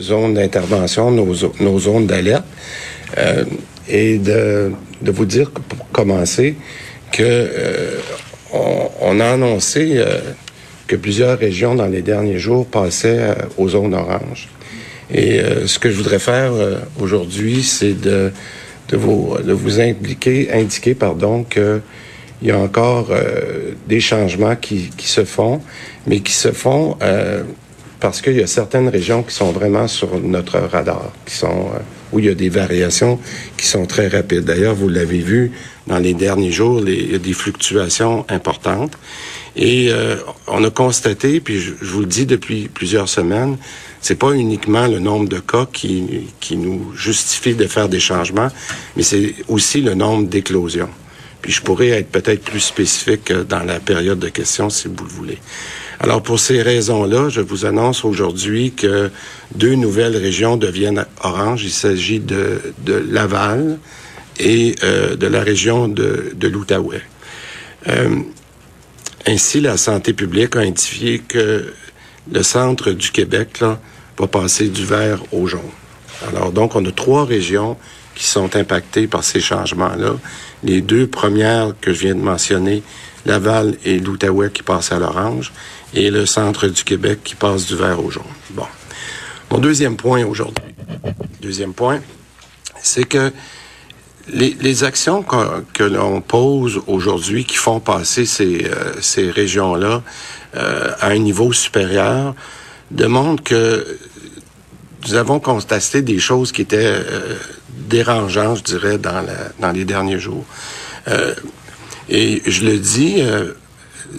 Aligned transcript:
Zones 0.00 0.34
d'intervention, 0.34 1.10
nos, 1.10 1.78
zones 1.78 2.06
d'alerte, 2.06 2.44
euh, 3.18 3.44
et 3.88 4.18
de, 4.18 4.72
vous 5.02 5.24
dire 5.24 5.50
pour 5.50 5.88
commencer 5.90 6.54
que 7.10 7.22
euh, 7.22 7.98
on, 9.00 9.18
a 9.18 9.26
annoncé 9.26 9.94
euh, 9.96 10.20
que 10.86 10.94
plusieurs 10.94 11.38
régions 11.38 11.74
dans 11.74 11.86
les 11.86 12.02
derniers 12.02 12.38
jours 12.38 12.66
passaient 12.66 13.34
aux 13.56 13.70
zones 13.70 13.94
oranges. 13.94 14.48
Et 15.12 15.40
ce 15.66 15.78
que 15.80 15.90
je 15.90 15.96
voudrais 15.96 16.20
faire 16.20 16.52
aujourd'hui, 17.00 17.64
c'est 17.64 18.00
de, 18.00 18.30
vous, 18.92 19.36
vous 19.44 19.80
indiquer, 19.80 20.94
pardon, 20.94 21.42
que 21.42 21.80
il 22.42 22.48
y 22.48 22.52
a 22.52 22.58
encore 22.58 23.10
des 23.88 24.00
changements 24.00 24.54
qui, 24.54 24.88
se 24.98 25.24
font, 25.24 25.60
mais 26.06 26.20
qui 26.20 26.32
se 26.32 26.52
font 26.52 26.96
parce 28.00 28.22
qu'il 28.22 28.36
y 28.36 28.42
a 28.42 28.46
certaines 28.46 28.88
régions 28.88 29.22
qui 29.22 29.34
sont 29.34 29.52
vraiment 29.52 29.86
sur 29.86 30.18
notre 30.20 30.58
radar, 30.58 31.12
qui 31.26 31.34
sont 31.34 31.70
euh, 31.74 31.78
où 32.12 32.18
il 32.18 32.24
y 32.24 32.28
a 32.28 32.34
des 32.34 32.48
variations 32.48 33.18
qui 33.56 33.66
sont 33.66 33.86
très 33.86 34.08
rapides. 34.08 34.44
D'ailleurs, 34.44 34.74
vous 34.74 34.88
l'avez 34.88 35.18
vu 35.18 35.52
dans 35.86 35.98
les 35.98 36.14
derniers 36.14 36.50
jours, 36.50 36.82
il 36.86 37.12
y 37.12 37.14
a 37.14 37.18
des 37.18 37.32
fluctuations 37.32 38.24
importantes. 38.28 38.96
Et 39.56 39.88
euh, 39.90 40.16
on 40.46 40.64
a 40.64 40.70
constaté, 40.70 41.40
puis 41.40 41.60
je, 41.60 41.72
je, 41.80 41.90
vous 41.90 42.00
le 42.00 42.06
dis 42.06 42.26
depuis 42.26 42.68
plusieurs 42.68 43.08
semaines, 43.08 43.56
c'est 44.00 44.18
pas 44.18 44.32
uniquement 44.32 44.86
le 44.86 44.98
nombre 44.98 45.28
de 45.28 45.38
cas 45.38 45.66
qui, 45.70 46.28
qui 46.40 46.56
nous 46.56 46.94
justifie 46.94 47.54
de 47.54 47.66
faire 47.66 47.88
des 47.88 48.00
changements, 48.00 48.48
mais 48.96 49.02
c'est 49.02 49.34
aussi 49.48 49.82
le 49.82 49.94
nombre 49.94 50.28
d'éclosions. 50.28 50.88
Puis 51.42 51.52
je 51.52 51.62
pourrais 51.62 51.88
être 51.88 52.10
peut-être 52.10 52.42
plus 52.42 52.60
spécifique 52.60 53.32
dans 53.32 53.62
la 53.62 53.80
période 53.80 54.18
de 54.18 54.28
questions 54.28 54.70
si 54.70 54.88
vous 54.88 55.04
le 55.04 55.10
voulez. 55.10 55.38
Alors 56.02 56.22
pour 56.22 56.40
ces 56.40 56.62
raisons-là, 56.62 57.28
je 57.28 57.42
vous 57.42 57.66
annonce 57.66 58.06
aujourd'hui 58.06 58.72
que 58.72 59.10
deux 59.54 59.74
nouvelles 59.74 60.16
régions 60.16 60.56
deviennent 60.56 61.04
oranges. 61.22 61.62
Il 61.62 61.70
s'agit 61.70 62.20
de, 62.20 62.72
de, 62.86 62.94
Laval 62.94 63.78
et 64.38 64.76
euh, 64.82 65.14
de 65.14 65.26
la 65.26 65.42
région 65.42 65.88
de, 65.88 66.32
de 66.34 66.48
l'Outaouais. 66.48 67.02
Euh, 67.88 68.16
ainsi, 69.26 69.60
la 69.60 69.76
santé 69.76 70.14
publique 70.14 70.56
a 70.56 70.64
identifié 70.64 71.18
que 71.18 71.70
le 72.32 72.42
centre 72.42 72.92
du 72.92 73.10
Québec 73.10 73.60
là, 73.60 73.78
va 74.18 74.26
passer 74.26 74.68
du 74.68 74.86
vert 74.86 75.22
au 75.32 75.46
jaune. 75.46 75.60
Alors 76.26 76.50
donc, 76.50 76.76
on 76.76 76.84
a 76.86 76.92
trois 76.92 77.26
régions 77.26 77.76
qui 78.14 78.24
sont 78.24 78.56
impactées 78.56 79.06
par 79.06 79.22
ces 79.22 79.40
changements-là. 79.40 80.16
Les 80.64 80.80
deux 80.80 81.06
premières 81.06 81.74
que 81.78 81.92
je 81.92 82.00
viens 82.00 82.14
de 82.14 82.20
mentionner, 82.20 82.82
Laval 83.26 83.76
et 83.84 83.98
l'Outaouais 83.98 84.50
qui 84.50 84.62
passent 84.62 84.92
à 84.92 84.98
l'orange, 84.98 85.52
et 85.94 86.10
le 86.10 86.26
centre 86.26 86.68
du 86.68 86.84
Québec 86.84 87.20
qui 87.24 87.34
passe 87.34 87.66
du 87.66 87.76
vert 87.76 88.04
au 88.04 88.10
jaune. 88.10 88.22
Bon. 88.50 88.66
Mon 89.50 89.58
deuxième 89.58 89.96
point 89.96 90.24
aujourd'hui, 90.24 90.64
deuxième 91.40 91.74
point, 91.74 92.00
c'est 92.82 93.04
que 93.04 93.32
les, 94.28 94.56
les, 94.60 94.84
actions 94.84 95.22
que, 95.22 95.64
que 95.72 95.82
l'on 95.82 96.20
pose 96.20 96.80
aujourd'hui 96.86 97.44
qui 97.44 97.56
font 97.56 97.80
passer 97.80 98.26
ces, 98.26 98.64
euh, 98.64 99.00
ces 99.00 99.30
régions-là 99.30 100.02
euh, 100.56 100.92
à 101.00 101.08
un 101.08 101.18
niveau 101.18 101.52
supérieur 101.52 102.34
démontrent 102.92 103.42
que 103.42 103.98
nous 105.06 105.14
avons 105.14 105.40
constaté 105.40 106.02
des 106.02 106.18
choses 106.18 106.52
qui 106.52 106.62
étaient 106.62 106.78
euh, 106.84 107.36
dérangeantes, 107.70 108.58
je 108.58 108.62
dirais, 108.64 108.98
dans, 108.98 109.22
la, 109.22 109.50
dans 109.58 109.72
les 109.72 109.84
derniers 109.84 110.18
jours. 110.18 110.44
Euh, 111.08 111.34
et 112.08 112.42
je 112.46 112.64
le 112.64 112.78
dis, 112.78 113.16
euh, 113.18 113.52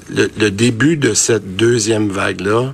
le, 0.10 0.50
début 0.50 0.98
de 0.98 1.14
cette 1.14 1.56
deuxième 1.56 2.10
vague-là 2.10 2.74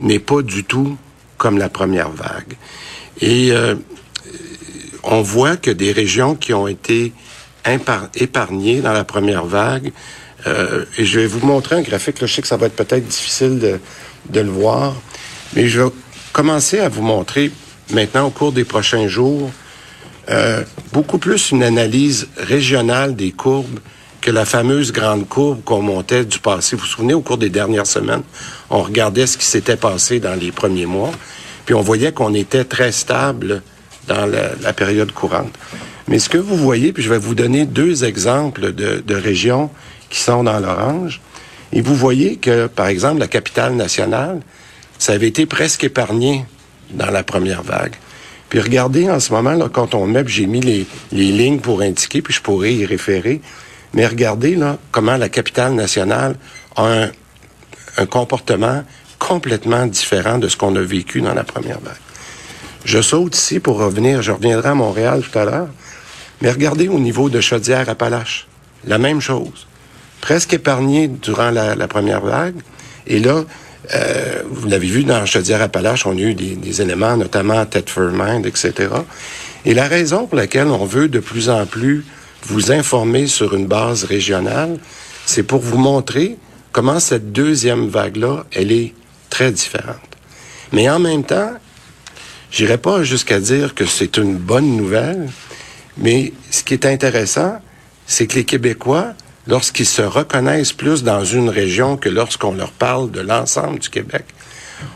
n'est 0.00 0.18
pas 0.18 0.42
du 0.42 0.64
tout 0.64 0.96
comme 1.36 1.58
la 1.58 1.68
première 1.68 2.10
vague. 2.10 2.56
Et 3.20 3.52
euh, 3.52 3.74
on 5.02 5.22
voit 5.22 5.56
que 5.56 5.70
des 5.70 5.92
régions 5.92 6.34
qui 6.34 6.52
ont 6.52 6.68
été 6.68 7.12
épargnées 8.14 8.80
dans 8.80 8.92
la 8.92 9.04
première 9.04 9.44
vague, 9.44 9.92
euh, 10.46 10.84
et 10.96 11.04
je 11.04 11.20
vais 11.20 11.26
vous 11.26 11.44
montrer 11.44 11.76
un 11.76 11.82
graphique, 11.82 12.20
là, 12.20 12.26
je 12.26 12.34
sais 12.34 12.42
que 12.42 12.48
ça 12.48 12.56
va 12.56 12.66
être 12.66 12.76
peut-être 12.76 13.06
difficile 13.06 13.58
de, 13.58 13.78
de 14.30 14.40
le 14.40 14.50
voir, 14.50 14.94
mais 15.54 15.68
je 15.68 15.82
vais 15.82 15.90
commencer 16.32 16.78
à 16.78 16.88
vous 16.88 17.02
montrer 17.02 17.50
maintenant 17.92 18.26
au 18.26 18.30
cours 18.30 18.52
des 18.52 18.64
prochains 18.64 19.08
jours 19.08 19.50
euh, 20.30 20.62
beaucoup 20.92 21.18
plus 21.18 21.52
une 21.52 21.62
analyse 21.62 22.28
régionale 22.36 23.16
des 23.16 23.32
courbes 23.32 23.80
que 24.20 24.30
la 24.30 24.44
fameuse 24.44 24.92
grande 24.92 25.28
courbe 25.28 25.62
qu'on 25.64 25.82
montait 25.82 26.24
du 26.24 26.38
passé. 26.38 26.76
Vous 26.76 26.82
vous 26.82 26.88
souvenez, 26.88 27.14
au 27.14 27.20
cours 27.20 27.38
des 27.38 27.50
dernières 27.50 27.86
semaines, 27.86 28.22
on 28.70 28.82
regardait 28.82 29.26
ce 29.26 29.38
qui 29.38 29.44
s'était 29.44 29.76
passé 29.76 30.20
dans 30.20 30.34
les 30.34 30.52
premiers 30.52 30.86
mois, 30.86 31.12
puis 31.64 31.74
on 31.74 31.80
voyait 31.80 32.12
qu'on 32.12 32.34
était 32.34 32.64
très 32.64 32.92
stable 32.92 33.62
dans 34.06 34.26
la, 34.26 34.72
période 34.72 35.12
courante. 35.12 35.52
Mais 36.08 36.18
ce 36.18 36.28
que 36.28 36.38
vous 36.38 36.56
voyez, 36.56 36.92
puis 36.92 37.02
je 37.02 37.10
vais 37.10 37.18
vous 37.18 37.34
donner 37.34 37.66
deux 37.66 38.04
exemples 38.04 38.72
de, 38.72 39.14
régions 39.14 39.70
qui 40.08 40.20
sont 40.20 40.44
dans 40.44 40.58
l'orange, 40.58 41.20
et 41.72 41.82
vous 41.82 41.94
voyez 41.94 42.36
que, 42.36 42.66
par 42.66 42.86
exemple, 42.86 43.20
la 43.20 43.28
capitale 43.28 43.74
nationale, 43.74 44.40
ça 44.98 45.12
avait 45.12 45.28
été 45.28 45.44
presque 45.44 45.84
épargné 45.84 46.46
dans 46.90 47.10
la 47.10 47.22
première 47.22 47.62
vague. 47.62 47.94
Puis 48.48 48.60
regardez 48.60 49.10
en 49.10 49.20
ce 49.20 49.30
moment, 49.34 49.52
là, 49.52 49.68
quand 49.70 49.94
on 49.94 50.06
met, 50.06 50.24
j'ai 50.26 50.46
mis 50.46 50.60
les 50.60 50.86
lignes 51.12 51.60
pour 51.60 51.82
indiquer, 51.82 52.22
puis 52.22 52.32
je 52.32 52.40
pourrais 52.40 52.72
y 52.72 52.86
référer, 52.86 53.42
mais 53.94 54.06
regardez 54.06 54.54
là 54.54 54.78
comment 54.90 55.16
la 55.16 55.28
capitale 55.28 55.74
nationale 55.74 56.36
a 56.76 57.06
un, 57.96 58.06
comportement 58.06 58.84
complètement 59.18 59.86
différent 59.86 60.38
de 60.38 60.46
ce 60.46 60.56
qu'on 60.56 60.76
a 60.76 60.80
vécu 60.80 61.20
dans 61.20 61.34
la 61.34 61.42
première 61.42 61.80
vague. 61.80 61.96
Je 62.84 63.02
saute 63.02 63.36
ici 63.36 63.58
pour 63.58 63.78
revenir, 63.78 64.22
je 64.22 64.30
reviendrai 64.30 64.68
à 64.68 64.74
Montréal 64.74 65.22
tout 65.28 65.36
à 65.36 65.44
l'heure, 65.44 65.68
mais 66.40 66.52
regardez 66.52 66.86
au 66.86 67.00
niveau 67.00 67.28
de 67.28 67.40
Chaudière-Appalaches, 67.40 68.46
la 68.84 68.98
même 68.98 69.20
chose. 69.20 69.66
Presque 70.20 70.54
épargné 70.54 71.08
durant 71.08 71.50
la, 71.50 71.88
première 71.88 72.20
vague, 72.20 72.54
et 73.08 73.18
là, 73.18 73.42
euh, 73.94 74.42
vous 74.48 74.68
l'avez 74.68 74.86
vu 74.86 75.02
dans 75.02 75.26
Chaudière-Appalaches, 75.26 76.06
on 76.06 76.16
a 76.16 76.20
eu 76.20 76.34
des, 76.34 76.80
éléments, 76.80 77.16
notamment 77.16 77.64
Mind, 77.96 78.46
etc. 78.46 78.90
Et 79.64 79.74
la 79.74 79.88
raison 79.88 80.26
pour 80.26 80.36
laquelle 80.36 80.68
on 80.68 80.84
veut 80.84 81.08
de 81.08 81.18
plus 81.18 81.50
en 81.50 81.66
plus 81.66 82.04
vous 82.44 82.72
informer 82.72 83.26
sur 83.26 83.54
une 83.54 83.66
base 83.66 84.04
régionale, 84.04 84.78
c'est 85.26 85.42
pour 85.42 85.60
vous 85.60 85.78
montrer 85.78 86.36
comment 86.72 87.00
cette 87.00 87.32
deuxième 87.32 87.88
vague-là, 87.88 88.46
elle 88.52 88.72
est 88.72 88.94
très 89.30 89.50
différente. 89.52 89.96
Mais 90.72 90.88
en 90.88 90.98
même 90.98 91.24
temps, 91.24 91.52
j'irai 92.50 92.78
pas 92.78 93.02
jusqu'à 93.02 93.40
dire 93.40 93.74
que 93.74 93.86
c'est 93.86 94.16
une 94.16 94.36
bonne 94.36 94.76
nouvelle, 94.76 95.28
mais 95.96 96.32
ce 96.50 96.62
qui 96.62 96.74
est 96.74 96.86
intéressant, 96.86 97.60
c'est 98.06 98.26
que 98.26 98.36
les 98.36 98.44
Québécois, 98.44 99.14
lorsqu'ils 99.46 99.86
se 99.86 100.02
reconnaissent 100.02 100.72
plus 100.72 101.02
dans 101.02 101.24
une 101.24 101.48
région 101.48 101.96
que 101.96 102.08
lorsqu'on 102.08 102.52
leur 102.52 102.72
parle 102.72 103.10
de 103.10 103.20
l'ensemble 103.20 103.78
du 103.78 103.90
Québec, 103.90 104.24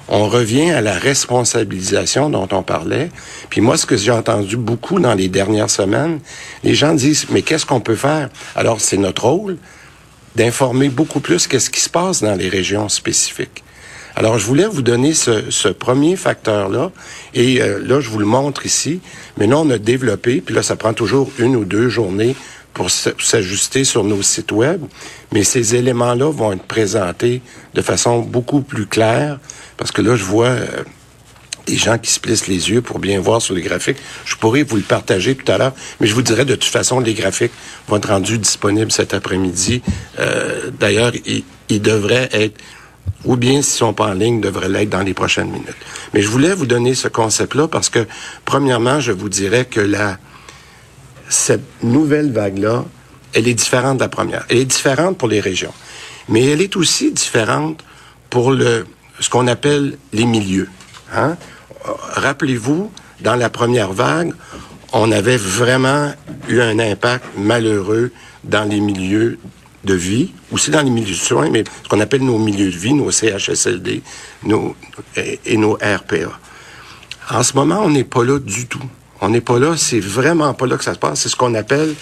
on 0.09 0.28
revient 0.28 0.70
à 0.70 0.81
la 0.81 0.98
responsabilisation 0.98 2.30
dont 2.30 2.48
on 2.53 2.62
parlait. 2.62 3.10
Puis 3.51 3.60
moi, 3.60 3.77
ce 3.77 3.86
que 3.86 3.97
j'ai 3.97 4.10
entendu 4.10 4.56
beaucoup 4.56 5.01
dans 5.01 5.15
les 5.15 5.28
dernières 5.28 5.71
semaines, 5.71 6.21
les 6.65 6.74
gens 6.74 6.95
disent, 6.95 7.27
mais 7.30 7.42
qu'est-ce 7.42 7.66
qu'on 7.66 7.80
peut 7.80 7.97
faire? 7.97 8.28
Alors, 8.54 8.80
c'est 8.80 8.97
notre 8.97 9.24
rôle 9.24 9.56
d'informer 10.36 10.89
beaucoup 10.89 11.21
plus 11.21 11.47
qu'est-ce 11.47 11.71
qui 11.71 11.80
se 11.80 11.91
passe 11.91 12.22
dans 12.22 12.34
les 12.34 12.48
régions 12.48 12.89
spécifiques. 12.89 13.62
Alors, 14.15 14.39
je 14.39 14.45
voulais 14.45 14.66
vous 14.66 14.83
donner 14.83 15.15
ce, 15.15 15.68
premier 15.68 16.16
facteur-là, 16.16 16.91
et 17.33 17.62
euh, 17.62 17.80
là, 17.83 18.01
je 18.01 18.10
vous 18.10 18.18
le 18.18 18.27
montre 18.27 18.66
ici, 18.66 19.01
mais 19.39 19.47
là, 19.47 19.59
on 19.59 19.71
a 19.71 19.78
développé, 19.78 20.42
puis 20.42 20.54
là, 20.54 20.62
ça 20.62 20.77
prend 20.77 20.92
toujours 20.92 21.30
une 21.39 21.56
ou 21.56 21.65
deux 21.65 21.89
journées 21.89 22.36
pour 22.74 22.91
s'ajuster 22.91 23.84
sur 23.84 24.04
nos 24.04 24.22
sites 24.22 24.53
web, 24.53 24.83
mais 25.33 25.45
ces 25.45 25.74
éléments-là 25.74 26.30
vont 26.30 26.53
être 26.53 26.65
présentés 26.65 27.42
de 27.74 27.83
façon 27.83 28.21
beaucoup 28.21 28.63
plus 28.63 28.86
claire, 28.86 29.39
parce 29.77 29.92
que 29.92 30.03
là, 30.03 30.16
je 30.16 30.24
vois 30.24 30.47
euh, 30.47 30.66
des 31.66 31.77
gens 31.77 31.98
qui 31.98 32.10
se 32.10 32.21
plissent 32.21 32.48
les 32.48 32.71
yeux 32.71 32.83
pour 32.83 32.98
bien 32.98 33.21
voir 33.21 33.42
sur 33.42 33.54
les 33.54 33.63
graphiques. 33.63 33.98
Je 34.24 34.36
pourrais 34.36 34.63
vous 34.63 34.77
le 34.77 34.83
partager 34.83 35.34
tout 35.34 35.51
à 35.51 35.59
l'heure, 35.59 35.74
mais 36.01 36.07
je 36.07 36.15
vous 36.15 36.22
dirais 36.22 36.45
de 36.45 36.54
toute 36.54 36.65
façon, 36.71 37.01
les 37.01 37.15
graphiques 37.15 37.53
vont 37.89 37.97
être 37.97 38.09
rendus 38.09 38.39
disponibles 38.39 38.91
cet 38.91 39.15
après-midi. 39.15 39.83
Euh, 40.18 40.71
D'ailleurs, 40.78 41.13
ils, 41.27 41.45
ils 41.68 41.83
devraient 41.83 42.28
être 42.33 42.59
ou 43.25 43.36
bien 43.36 43.63
s'ils 43.63 43.78
sont 43.78 43.92
pas 43.92 44.09
en 44.09 44.15
ligne, 44.15 44.41
devraient 44.41 44.68
l'être 44.68 44.91
dans 44.91 45.03
les 45.03 45.15
prochaines 45.15 45.48
minutes. 45.51 45.77
Mais 46.13 46.22
je 46.22 46.28
voulais 46.28 46.54
vous 46.54 46.66
donner 46.66 46.95
ce 46.95 47.09
concept-là 47.09 47.68
parce 47.68 47.89
que, 47.89 48.07
premièrement, 48.45 48.98
je 49.01 49.13
vous 49.13 49.28
dirais 49.28 49.65
que 49.65 49.80
la, 49.80 50.18
cette 51.32 51.82
nouvelle 51.82 52.30
vague-là, 52.30 52.84
elle 53.32 53.48
est 53.48 53.54
différente 53.54 53.96
de 53.96 54.02
la 54.02 54.08
première. 54.08 54.44
Elle 54.50 54.58
est 54.58 54.66
différente 54.66 55.16
pour 55.16 55.28
les 55.28 55.40
régions. 55.40 55.72
Mais 56.28 56.44
elle 56.44 56.60
est 56.60 56.76
aussi 56.76 57.10
différente 57.10 57.82
pour 58.28 58.50
le, 58.50 58.86
ce 59.18 59.30
qu'on 59.30 59.46
appelle 59.46 59.96
les 60.12 60.26
milieux. 60.26 60.68
Hein? 61.14 61.36
Rappelez-vous, 61.84 62.92
dans 63.20 63.34
la 63.34 63.48
première 63.48 63.92
vague, 63.92 64.32
on 64.92 65.10
avait 65.10 65.38
vraiment 65.38 66.12
eu 66.48 66.60
un 66.60 66.78
impact 66.78 67.24
malheureux 67.38 68.10
dans 68.44 68.68
les 68.68 68.80
milieux 68.80 69.38
de 69.84 69.94
vie, 69.94 70.32
aussi 70.52 70.70
dans 70.70 70.82
les 70.82 70.90
milieux 70.90 71.14
de 71.14 71.18
soins, 71.18 71.48
mais 71.50 71.64
ce 71.82 71.88
qu'on 71.88 72.00
appelle 72.00 72.22
nos 72.22 72.38
milieux 72.38 72.70
de 72.70 72.76
vie, 72.76 72.92
nos 72.92 73.10
CHSLD 73.10 74.02
nos, 74.44 74.76
et, 75.16 75.56
nos 75.56 75.74
RPA. 75.74 76.38
En 77.30 77.42
ce 77.42 77.54
moment, 77.54 77.80
on 77.82 77.90
n'est 77.90 78.04
pas 78.04 78.22
là 78.22 78.38
du 78.38 78.66
tout. 78.66 78.82
On 79.24 79.28
n'est 79.28 79.41
pas 79.41 79.60
là, 79.60 79.77
c'est 79.77 80.01
vraiment 80.01 80.53
pas 80.53 80.66
là 80.66 80.77
que 80.77 80.83
ça 80.83 80.95
se 80.95 80.98
passe. 80.98 81.21
C'est 81.21 81.28
ce 81.28 81.36
qu'on 81.36 81.54
appelle 81.54 81.95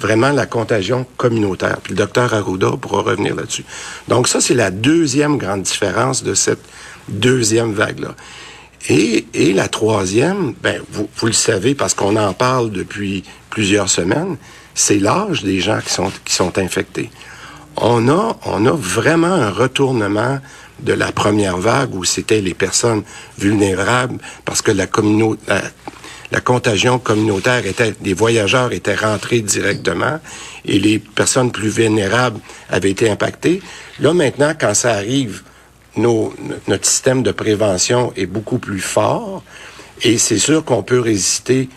vraiment 0.00 0.30
la 0.30 0.46
contagion 0.46 1.04
communautaire. 1.16 1.78
Puis 1.82 1.92
le 1.92 1.98
docteur 1.98 2.32
Arruda 2.32 2.70
pourra 2.80 3.02
revenir 3.02 3.34
là-dessus. 3.34 3.64
Donc 4.06 4.28
ça, 4.28 4.40
c'est 4.40 4.54
la 4.54 4.70
deuxième 4.70 5.38
grande 5.38 5.62
différence 5.62 6.22
de 6.22 6.34
cette 6.34 6.62
deuxième 7.08 7.72
vague-là. 7.72 8.14
Et, 8.88 9.26
et 9.34 9.52
la 9.52 9.66
troisième, 9.66 10.54
ben, 10.62 10.80
vous, 10.92 11.08
vous 11.16 11.26
le 11.26 11.32
savez 11.32 11.74
parce 11.74 11.94
qu'on 11.94 12.14
en 12.14 12.32
parle 12.32 12.70
depuis 12.70 13.24
plusieurs 13.50 13.88
semaines, 13.88 14.36
c'est 14.72 15.00
l'âge 15.00 15.42
des 15.42 15.58
gens 15.58 15.80
qui 15.80 15.92
sont, 15.92 16.12
qui 16.24 16.32
sont 16.32 16.58
infectés. 16.58 17.10
On 17.76 18.08
a, 18.08 18.36
on 18.44 18.66
a 18.66 18.72
vraiment 18.72 19.26
un 19.26 19.50
retournement 19.50 20.38
de 20.80 20.92
la 20.92 21.12
première 21.12 21.56
vague 21.56 21.94
où 21.94 22.04
c'était 22.04 22.40
les 22.40 22.54
personnes 22.54 23.02
vulnérables 23.38 24.18
parce 24.44 24.62
que 24.62 24.70
la, 24.70 24.86
la, 25.48 25.62
la 26.30 26.40
contagion 26.40 26.98
communautaire 26.98 27.66
était, 27.66 27.94
les 28.04 28.14
voyageurs 28.14 28.72
étaient 28.72 28.94
rentrés 28.94 29.40
directement 29.40 30.20
et 30.64 30.78
les 30.78 30.98
personnes 30.98 31.50
plus 31.50 31.68
vulnérables 31.68 32.40
avaient 32.70 32.90
été 32.90 33.08
impactées. 33.10 33.62
Là, 34.00 34.12
maintenant, 34.12 34.52
quand 34.58 34.74
ça 34.74 34.92
arrive, 34.92 35.42
nos, 35.96 36.32
notre 36.68 36.86
système 36.86 37.22
de 37.22 37.32
prévention 37.32 38.12
est 38.16 38.26
beaucoup 38.26 38.58
plus 38.58 38.80
fort 38.80 39.42
et 40.02 40.18
c'est 40.18 40.38
sûr 40.38 40.64
qu'on 40.64 40.82
peut 40.82 41.00
résister 41.00 41.68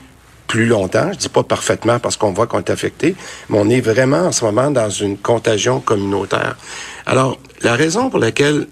plus 0.48 0.66
longtemps. 0.66 1.12
Je 1.14 1.18
dis 1.18 1.30
pas 1.30 1.44
parfaitement 1.44 1.98
parce 2.00 2.18
qu'on 2.18 2.34
voit 2.34 2.46
qu'on 2.46 2.60
est 2.60 2.70
affecté, 2.70 3.16
mais 3.50 3.58
on 3.58 3.70
est 3.70 3.80
vraiment 3.80 4.18
en 4.28 4.32
ce 4.34 4.44
moment 4.44 4.70
dans 4.70 4.90
une 4.90 5.18
contagion 5.18 5.80
communautaire. 5.80 6.58
Alors, 7.06 7.40
la 7.62 7.76
raison 7.76 8.10
pour 8.10 8.20
laquelle 8.20 8.68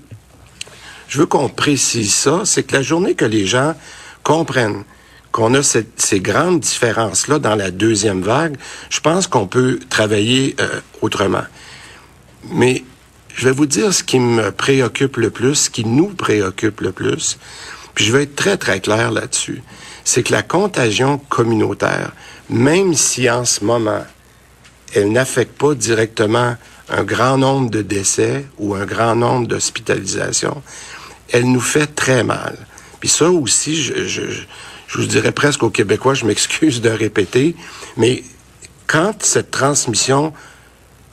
je 1.09 1.19
veux 1.19 1.25
qu'on 1.25 1.49
précise 1.49 2.13
ça, 2.13 2.43
c'est 2.45 2.63
que 2.63 2.75
la 2.75 2.81
journée 2.81 3.15
que 3.15 3.25
les 3.25 3.45
gens 3.45 3.75
comprennent 4.23 4.83
qu'on 5.31 5.53
a 5.53 5.61
ces 5.61 6.19
grandes 6.21 6.61
différences-là 6.61 7.39
dans 7.39 7.55
la 7.55 7.69
deuxième 7.69 8.21
vague, 8.21 8.55
je 8.89 8.99
pense 9.01 9.27
qu'on 9.27 9.45
peut 9.45 9.79
travailler 9.89 10.55
euh, 10.61 10.79
autrement. 11.01 11.43
Mais 12.51 12.83
je 13.35 13.45
vais 13.45 13.53
vous 13.53 13.65
dire 13.65 13.93
ce 13.93 14.03
qui 14.03 14.19
me 14.19 14.51
préoccupe 14.51 15.17
le 15.17 15.29
plus, 15.29 15.55
ce 15.55 15.69
qui 15.69 15.85
nous 15.85 16.07
préoccupe 16.07 16.81
le 16.81 16.93
plus, 16.93 17.37
puis 17.93 18.05
je 18.05 18.13
vais 18.13 18.23
être 18.23 18.35
très, 18.35 18.55
très 18.55 18.79
clair 18.79 19.11
là-dessus 19.11 19.61
c'est 20.09 20.23
que 20.23 20.31
la 20.31 20.41
contagion 20.41 21.19
communautaire, 21.29 22.13
même 22.49 22.95
si 22.95 23.29
en 23.29 23.45
ce 23.45 23.63
moment, 23.63 24.03
elle 24.95 25.11
n'affecte 25.11 25.55
pas 25.55 25.75
directement 25.75 26.55
un 26.89 27.03
grand 27.03 27.37
nombre 27.37 27.69
de 27.69 27.83
décès 27.83 28.47
ou 28.57 28.73
un 28.73 28.85
grand 28.85 29.15
nombre 29.15 29.47
d'hospitalisations, 29.47 30.63
elle 31.31 31.51
nous 31.51 31.61
fait 31.61 31.87
très 31.87 32.23
mal. 32.23 32.57
Puis 32.99 33.09
ça 33.09 33.29
aussi, 33.29 33.81
je, 33.81 34.05
je, 34.05 34.21
je 34.87 34.97
vous 34.97 35.05
dirais 35.05 35.31
presque 35.31 35.63
aux 35.63 35.69
Québécois, 35.69 36.13
je 36.13 36.25
m'excuse 36.25 36.81
de 36.81 36.89
répéter, 36.89 37.55
mais 37.97 38.23
quand 38.87 39.23
cette 39.23 39.51
transmission 39.51 40.33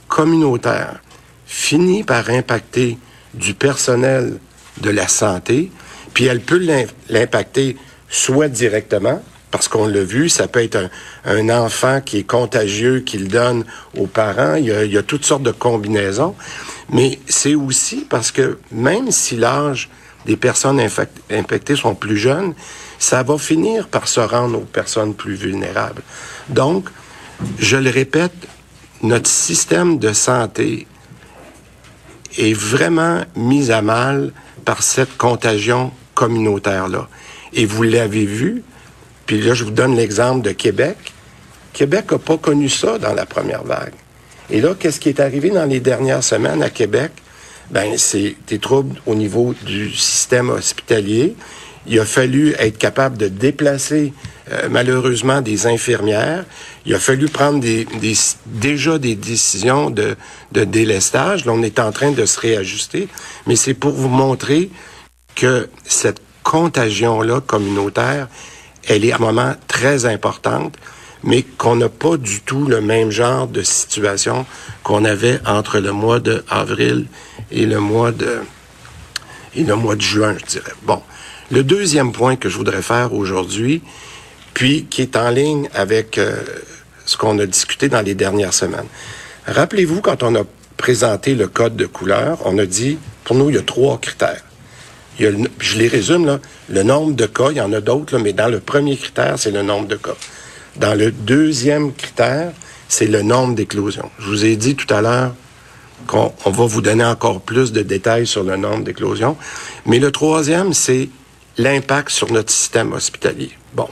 communautaire 0.09 1.01
finit 1.47 2.03
par 2.03 2.31
impacter 2.31 2.99
du 3.35 3.55
personnel 3.55 4.39
de 4.81 4.91
la 4.91 5.09
santé, 5.09 5.71
puis 6.15 6.25
elle 6.25 6.41
peut 6.41 6.61
l'impacter 7.11 7.77
soit 8.09 8.49
directement, 8.49 9.23
parce 9.51 9.69
qu'on 9.69 9.87
l'a 9.87 10.03
vu, 10.03 10.29
ça 10.29 10.49
peut 10.49 10.63
être 10.63 10.91
un, 11.25 11.49
enfant 11.51 12.01
qui 12.01 12.19
est 12.19 12.27
contagieux, 12.27 13.01
qui 13.01 13.19
le 13.19 13.29
donne 13.29 13.65
aux 13.97 14.07
parents. 14.07 14.55
Il 14.55 14.67
y 14.67 14.99
a, 14.99 15.03
toutes 15.03 15.25
sortes 15.25 15.43
de 15.43 15.53
combinaisons. 15.53 16.35
Mais 16.91 17.19
c'est 17.29 17.55
aussi 17.55 18.07
parce 18.09 18.33
que 18.33 18.59
même 18.71 19.11
si 19.11 19.37
l'âge 19.37 19.89
des 20.27 20.37
personnes 20.37 20.81
infectées 20.81 21.77
sont 21.77 21.95
plus 21.95 22.19
jeunes, 22.19 22.55
ça 22.99 23.23
va 23.23 23.39
finir 23.39 23.89
par 23.89 24.09
se 24.09 24.21
rendre 24.21 24.59
aux 24.59 24.65
personnes 24.65 25.15
plus 25.15 25.35
vulnérables. 25.35 26.03
Donc, 26.49 26.89
je 27.59 27.77
le 27.77 27.91
répète, 27.91 28.35
notre 29.03 29.29
système 29.29 29.99
de 29.99 30.13
santé 30.13 30.87
est 32.39 32.55
vraiment 32.55 33.23
mis 33.37 33.71
à 33.71 33.83
mal 33.83 34.33
par 34.65 34.83
cette 34.83 35.17
contagion 35.17 35.93
communautaire-là. 36.15 37.09
Et 37.53 37.67
vous 37.67 37.85
l'avez 37.85 38.27
vu, 38.27 38.63
puis 39.27 39.41
là, 39.41 39.55
je 39.55 39.65
vous 39.65 39.71
donne 39.71 39.95
l'exemple 39.95 40.43
de 40.43 40.53
Québec. 40.53 40.97
Québec 41.73 42.11
n'a 42.11 42.19
pas 42.19 42.37
connu 42.37 42.69
ça 42.69 42.99
dans 42.99 43.15
la 43.15 43.27
première 43.27 43.63
vague. 43.63 43.95
Et 44.51 44.61
là, 44.61 44.75
qu'est-ce 44.79 44.99
qui 44.99 45.09
est 45.09 45.21
arrivé 45.21 45.51
dans 45.51 45.65
les 45.65 45.81
dernières 45.81 46.25
semaines 46.25 46.63
à 46.63 46.71
Québec? 46.71 47.13
Ben, 47.71 47.99
c'est 47.99 48.37
des 48.47 48.59
troubles 48.59 49.01
au 49.07 49.15
niveau 49.15 49.55
du 49.65 49.93
système 49.93 50.51
hospitalier. 50.51 51.37
Il 51.89 51.99
a 52.01 52.05
fallu 52.05 52.55
être 52.59 52.79
capable 52.79 53.17
de 53.17 53.29
déplacer 53.29 54.13
euh, 54.53 54.69
malheureusement 54.71 55.41
des 55.41 55.67
infirmières. 55.67 56.45
Il 56.85 56.95
a 56.95 56.99
fallu 56.99 57.27
prendre 57.27 57.61
des, 57.61 57.87
déjà 58.47 58.99
des 58.99 59.17
décisions 59.17 59.91
de, 59.91 60.17
de 60.53 60.65
délestage. 60.65 61.45
Là, 61.45 61.53
on 61.53 61.63
est 61.63 61.79
en 61.79 61.93
train 61.93 62.13
de 62.13 62.25
se 62.25 62.39
réajuster, 62.39 63.09
mais 63.47 63.57
c'est 63.57 63.75
pour 63.75 63.93
vous 63.93 64.09
montrer 64.09 64.71
que 65.35 65.69
cette 65.85 66.21
contagion-là 66.45 67.41
communautaire, 67.41 68.29
elle 68.87 69.05
est 69.05 69.13
à 69.13 69.17
un 69.17 69.21
moment 69.21 69.55
très 69.67 70.07
importante, 70.07 70.77
mais 71.25 71.43
qu'on 71.43 71.75
n'a 71.75 71.89
pas 71.89 72.17
du 72.17 72.41
tout 72.41 72.67
le 72.67 72.81
même 72.81 73.11
genre 73.11 73.49
de 73.49 73.63
situation 73.63 74.47
qu'on 74.85 75.05
avait 75.05 75.41
entre 75.45 75.81
le 75.81 75.91
mois 75.91 76.21
d'avril 76.21 77.07
et 77.51 77.67
le 77.67 77.81
mois 77.81 78.13
de 78.13 78.41
et 79.55 79.65
le 79.65 79.75
mois 79.75 79.97
de 79.97 80.03
juin, 80.03 80.37
je 80.39 80.45
dirais. 80.45 80.73
Bon, 80.83 81.03
le 81.51 81.63
deuxième 81.63 82.13
point 82.13 82.37
que 82.37 82.49
je 82.49 82.57
voudrais 82.57 82.83
faire 82.83 83.15
aujourd'hui, 83.15 83.83
puis 84.53 84.85
qui 84.85 85.01
est 85.03 85.17
en 85.17 85.31
ligne 85.31 85.69
avec 85.75 86.19
euh, 86.19 86.37
ce 87.07 87.17
qu'on 87.17 87.39
a 87.39 87.47
discuté 87.47 87.89
dans 87.89 88.03
les 88.03 88.15
dernières 88.15 88.53
semaines. 88.53 88.87
Rappelez-vous, 89.47 90.03
quand 90.03 90.23
on 90.23 90.35
a 90.35 90.43
présenté 90.77 91.35
le 91.35 91.49
code 91.49 91.77
de 91.77 91.87
couleur, 91.87 92.39
on 92.45 92.59
a 92.59 92.67
dit, 92.67 92.99
pour 93.25 93.37
nous, 93.37 93.49
il 93.49 93.57
y 93.57 93.59
a 93.59 93.63
trois 93.63 93.99
critères 93.99 94.43
je 95.19 95.79
les 95.79 95.89
résume, 95.89 96.27
là, 96.27 96.41
le 96.69 96.83
nombre 96.83 97.15
de 97.15 97.27
cas, 97.27 97.51
il 97.51 97.57
y 97.57 97.61
en 97.61 97.73
a 97.73 97.81
d'autres, 97.81 98.19
mais 98.19 98.33
dans 98.33 98.49
le 98.49 98.61
premier 98.61 98.97
critère, 98.97 99.39
c'est 99.39 99.51
le 99.51 99.63
nombre 99.63 99.89
de 99.89 99.97
cas. 99.97 100.17
Dans 100.77 100.95
le 100.95 101.11
deuxième 101.11 101.93
critère, 101.95 102.53
c'est 102.89 103.07
le 103.07 103.23
nombre 103.23 103.55
d'éclosions. 103.55 104.11
Je 104.19 104.27
vous 104.27 104.45
ai 104.45 104.57
dit 104.57 104.77
tout 104.77 104.93
à 104.93 105.01
l'heure 105.01 105.35
qu'on 106.07 106.33
va 106.45 106.67
vous 106.67 106.81
donner 106.81 107.05
encore 107.05 107.41
plus 107.41 107.73
de 107.73 107.83
détails 107.83 108.27
sur 108.27 108.45
le 108.45 108.57
nombre 108.57 108.85
d'éclosions. 108.85 109.37
Mais 109.87 109.99
le 109.99 110.13
troisième, 110.13 110.73
c'est 110.73 111.09
l'impact 111.59 112.11
sur 112.11 112.31
notre 112.31 112.51
système 112.51 112.93
hospitalier. 112.93 113.51
Bon. 113.75 113.89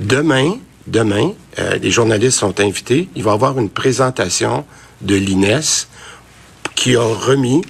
Demain, 0.00 0.58
demain, 0.86 1.32
euh, 1.58 1.78
les 1.78 1.90
journalistes 1.90 2.38
sont 2.38 2.60
invités. 2.60 3.08
Il 3.16 3.24
va 3.24 3.32
y 3.32 3.34
avoir 3.34 3.58
une 3.58 3.70
présentation 3.70 4.64
de 5.00 5.16
l'INES 5.16 5.86
qui 6.74 6.96
a 6.96 7.02
remis 7.02 7.62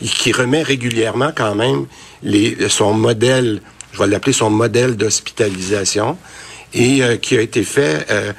qui 0.00 0.32
remet 0.32 0.62
régulièrement 0.62 1.30
quand 1.34 1.54
même 1.54 1.86
son 2.68 2.92
modèle, 2.92 3.60
je 3.92 3.98
vais 3.98 4.06
l'appeler 4.06 4.32
son 4.32 4.50
modèle 4.50 4.96
d'hospitalisation, 4.96 6.18
et 6.74 7.02
euh, 7.02 7.16
qui 7.16 7.36
a 7.36 7.40
été 7.40 7.62
fait, 7.62 8.06
euh, 8.10 8.32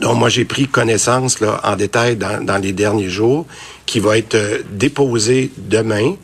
dont 0.00 0.14
moi 0.14 0.28
j'ai 0.28 0.44
pris 0.44 0.66
connaissance 0.66 1.40
là, 1.40 1.60
en 1.64 1.76
détail 1.76 2.16
dans, 2.16 2.60
les 2.62 2.72
derniers 2.72 3.08
jours, 3.08 3.46
qui 3.86 4.00
va 4.00 4.18
être 4.18 4.34
euh, 4.34 4.62
déposé 4.70 5.50
demain, 5.56 6.16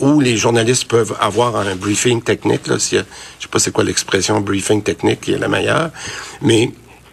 où 0.00 0.20
les 0.20 0.36
journalistes 0.36 0.86
peuvent 0.86 1.16
avoir 1.20 1.56
un 1.56 1.76
briefing 1.76 2.22
technique. 2.22 2.66
Là, 2.66 2.78
si, 2.78 2.96
je 2.96 3.02
sais 3.42 3.48
pas 3.50 3.58
c'est 3.58 3.70
quoi 3.70 3.84
l'expression 3.84 4.40
briefing 4.40 4.82
technique 4.82 5.20
qui 5.20 5.32
est 5.32 5.38
la 5.38 5.48
meilleure, 5.48 5.90
mais 6.40 6.70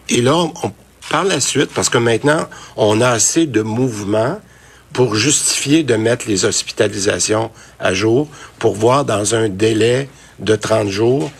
et 0.09 0.21
là, 0.21 0.35
on, 0.35 0.51
par 1.09 1.23
la 1.23 1.39
suite, 1.39 1.71
parce 1.73 1.89
que 1.89 1.97
maintenant, 1.97 2.47
on 2.77 3.01
a 3.01 3.09
assez 3.09 3.47
de 3.47 3.61
mouvements 3.61 4.39
pour 4.93 5.15
justifier 5.15 5.83
de 5.83 5.95
mettre 5.95 6.27
les 6.27 6.45
hospitalisations 6.45 7.51
à 7.79 7.93
jour, 7.93 8.27
pour 8.59 8.75
voir 8.75 9.05
dans 9.05 9.35
un 9.35 9.49
délai 9.49 10.09
de 10.39 10.55
30 10.55 10.89
jours 10.89 11.31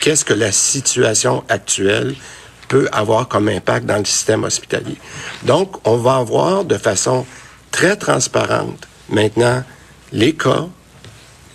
qu'est-ce 0.00 0.24
que 0.24 0.34
la 0.34 0.50
situation 0.50 1.44
actuelle 1.48 2.14
peut 2.72 2.88
avoir 2.90 3.28
comme 3.28 3.48
impact 3.48 3.84
dans 3.84 3.98
le 3.98 4.06
système 4.06 4.44
hospitalier. 4.44 4.96
Donc, 5.42 5.86
on 5.86 5.98
va 5.98 6.16
avoir 6.16 6.64
de 6.64 6.78
façon 6.78 7.26
très 7.70 7.96
transparente, 7.96 8.88
maintenant 9.10 9.62
les 10.10 10.32
cas, 10.32 10.68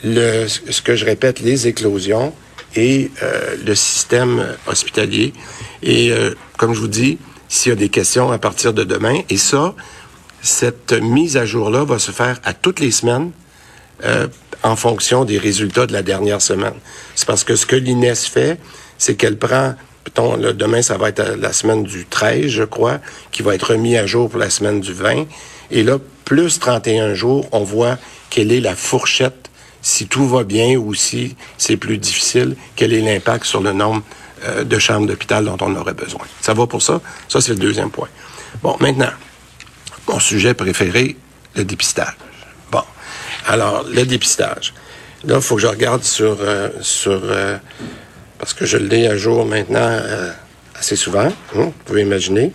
ce 0.04 0.82
que 0.84 0.96
je 0.96 1.06
répète, 1.06 1.40
les 1.40 1.66
éclosions 1.66 2.36
et 2.76 3.10
euh, 3.24 3.56
le 3.66 3.74
système 3.74 4.46
hospitalier. 4.68 5.34
Et 5.82 6.12
euh, 6.12 6.36
comme 6.56 6.76
je 6.76 6.82
vous 6.82 6.88
dis, 6.88 7.18
s'il 7.50 7.72
y 7.72 7.74
a 7.74 7.76
des 7.76 7.90
questions 7.90 8.32
à 8.32 8.38
partir 8.38 8.72
de 8.72 8.84
demain, 8.84 9.22
et 9.32 9.38
ça, 9.38 9.74
cette 10.44 10.94
mise 10.94 11.36
à 11.36 11.48
jour-là 11.48 11.84
va 11.84 11.98
se 11.98 12.12
faire 12.12 12.40
à 12.44 12.54
toutes 12.54 12.80
les 12.80 12.92
semaines 12.92 13.32
euh, 14.06 14.28
en 14.62 14.76
fonction 14.76 15.26
des 15.26 15.40
résultats 15.40 15.88
de 15.88 15.94
la 15.94 16.04
dernière 16.04 16.44
semaine. 16.44 16.76
C'est 17.16 17.26
parce 17.26 17.44
que 17.44 17.56
ce 17.56 17.66
que 17.66 17.76
l'INES 17.76 18.14
fait, 18.14 18.60
c'est 19.00 19.16
qu'elle 19.16 19.40
prend, 19.40 19.74
là, 20.16 20.54
demain, 20.54 20.82
ça 20.82 20.98
va 20.98 21.10
être 21.10 21.36
la 21.38 21.54
semaine 21.54 21.84
du 21.84 22.06
13, 22.06 22.48
je 22.48 22.64
crois, 22.64 23.00
qui 23.32 23.42
va 23.42 23.56
être 23.56 23.72
remis 23.72 23.98
à 23.98 24.06
jour 24.06 24.30
pour 24.30 24.40
la 24.40 24.50
semaine 24.50 24.80
du 24.80 24.94
20. 24.94 25.26
Et 25.72 25.84
là, 25.84 25.98
plus 26.26 26.60
31 26.60 27.14
jours, 27.14 27.48
on 27.52 27.64
voit 27.64 27.98
quelle 28.30 28.52
est 28.52 28.60
la 28.60 28.76
fourchette, 28.76 29.50
si 29.82 30.08
tout 30.08 30.28
va 30.28 30.44
bien 30.44 30.76
ou 30.76 30.94
si 30.94 31.36
c'est 31.58 31.78
plus 31.78 31.98
difficile, 31.98 32.56
quel 32.76 32.94
est 32.94 33.02
l'impact 33.02 33.46
sur 33.46 33.62
le 33.62 33.74
nombre 33.74 34.04
euh, 34.46 34.64
de 34.64 34.80
chambres 34.80 35.08
d'hôpital 35.08 35.46
dont 35.46 35.58
on 35.62 35.76
aurait 35.76 35.94
besoin. 35.94 36.22
Ça 36.42 36.54
va 36.54 36.68
pour 36.68 36.82
ça? 36.82 37.02
Ça, 37.30 37.42
c'est 37.42 37.54
le 37.54 37.60
deuxième 37.60 37.92
point. 37.92 38.10
Bon, 38.62 38.76
maintenant, 38.80 39.12
mon 40.08 40.20
sujet 40.20 40.54
préféré, 40.54 41.16
le 41.56 41.64
dépistage. 41.64 42.16
Bon, 42.72 42.84
alors, 43.46 43.86
le 43.90 44.06
dépistage. 44.06 44.74
Là, 45.24 45.36
il 45.36 45.42
faut 45.42 45.56
que 45.56 45.62
je 45.62 45.68
regarde 45.68 46.04
sur... 46.04 46.38
Euh, 46.42 46.70
sur 46.82 47.20
euh, 47.24 47.58
parce 48.40 48.54
que 48.54 48.66
je 48.66 48.78
lis 48.78 49.08
à 49.08 49.18
jour 49.18 49.46
maintenant 49.46 50.00
assez 50.80 50.96
souvent, 50.96 51.28
hein, 51.28 51.34
vous 51.54 51.74
pouvez 51.86 52.02
imaginer. 52.02 52.52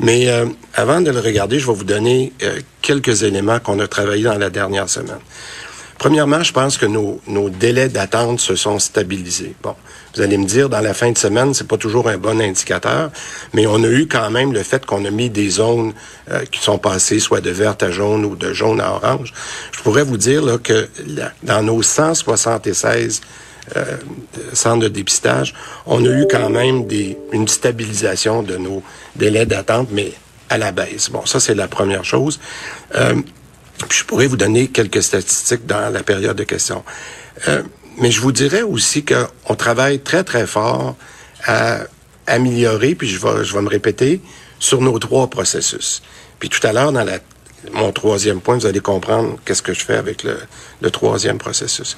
Mais 0.00 0.28
avant 0.74 1.00
de 1.00 1.10
le 1.10 1.20
regarder, 1.20 1.58
je 1.58 1.66
vais 1.66 1.74
vous 1.74 1.84
donner 1.84 2.32
quelques 2.82 3.22
éléments 3.22 3.58
qu'on 3.60 3.78
a 3.80 3.86
travaillés 3.86 4.24
dans 4.24 4.38
la 4.38 4.50
dernière 4.50 4.88
semaine. 4.88 5.20
Premièrement, 6.02 6.42
je 6.42 6.52
pense 6.52 6.78
que 6.78 6.86
nos, 6.86 7.20
nos 7.28 7.48
délais 7.48 7.88
d'attente 7.88 8.40
se 8.40 8.56
sont 8.56 8.80
stabilisés. 8.80 9.54
Bon, 9.62 9.76
vous 10.16 10.20
allez 10.20 10.36
me 10.36 10.46
dire, 10.46 10.68
dans 10.68 10.80
la 10.80 10.94
fin 10.94 11.12
de 11.12 11.16
semaine, 11.16 11.54
c'est 11.54 11.68
pas 11.68 11.76
toujours 11.76 12.08
un 12.08 12.18
bon 12.18 12.40
indicateur, 12.40 13.12
mais 13.52 13.68
on 13.68 13.82
a 13.84 13.86
eu 13.86 14.08
quand 14.08 14.28
même 14.28 14.52
le 14.52 14.64
fait 14.64 14.84
qu'on 14.84 15.04
a 15.04 15.10
mis 15.10 15.30
des 15.30 15.48
zones 15.48 15.94
euh, 16.28 16.44
qui 16.50 16.60
sont 16.60 16.76
passées 16.76 17.20
soit 17.20 17.40
de 17.40 17.50
verte 17.50 17.84
à 17.84 17.92
jaune 17.92 18.24
ou 18.24 18.34
de 18.34 18.52
jaune 18.52 18.80
à 18.80 18.94
orange. 18.94 19.32
Je 19.70 19.80
pourrais 19.82 20.02
vous 20.02 20.16
dire 20.16 20.44
là, 20.44 20.58
que 20.58 20.88
dans 21.44 21.62
nos 21.62 21.82
176 21.82 23.20
euh, 23.76 23.96
de 24.76 24.88
dépistage, 24.88 25.54
on 25.86 26.04
a 26.04 26.08
eu 26.08 26.26
quand 26.30 26.50
même 26.50 26.86
des, 26.86 27.16
une 27.32 27.48
stabilisation 27.48 28.42
de 28.42 28.56
nos 28.56 28.82
délais 29.16 29.46
d'attente, 29.46 29.88
mais 29.92 30.12
à 30.48 30.58
la 30.58 30.72
baisse. 30.72 31.10
Bon, 31.10 31.24
ça, 31.26 31.40
c'est 31.40 31.54
la 31.54 31.68
première 31.68 32.04
chose. 32.04 32.40
Euh, 32.94 33.14
puis 33.88 33.98
je 33.98 34.04
pourrais 34.04 34.26
vous 34.26 34.36
donner 34.36 34.68
quelques 34.68 35.02
statistiques 35.02 35.66
dans 35.66 35.92
la 35.92 36.02
période 36.02 36.36
de 36.36 36.44
questions. 36.44 36.84
Euh, 37.48 37.62
mais 37.98 38.10
je 38.10 38.20
vous 38.20 38.32
dirais 38.32 38.62
aussi 38.62 39.04
qu'on 39.04 39.54
travaille 39.54 40.00
très, 40.00 40.24
très 40.24 40.46
fort 40.46 40.96
à 41.44 41.80
améliorer, 42.26 42.94
puis 42.94 43.08
je 43.08 43.18
vais, 43.18 43.44
je 43.44 43.54
vais 43.54 43.62
me 43.62 43.68
répéter, 43.68 44.20
sur 44.58 44.80
nos 44.80 44.98
trois 44.98 45.28
processus. 45.28 46.02
Puis 46.38 46.48
tout 46.48 46.64
à 46.66 46.72
l'heure, 46.72 46.92
dans 46.92 47.04
la, 47.04 47.18
mon 47.72 47.92
troisième 47.92 48.40
point, 48.40 48.56
vous 48.56 48.66
allez 48.66 48.80
comprendre 48.80 49.38
qu'est-ce 49.44 49.62
que 49.62 49.74
je 49.74 49.84
fais 49.84 49.96
avec 49.96 50.22
le, 50.22 50.38
le 50.80 50.90
troisième 50.90 51.38
processus. 51.38 51.96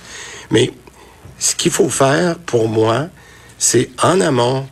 Mais 0.51 0.73
ce 1.39 1.55
qu'il 1.55 1.73
faut 1.73 1.89
faire 1.89 2.39
pour 2.39 2.69
moi, 2.69 3.09
c'est 3.59 3.91
en 4.03 4.21
amont 4.21 4.67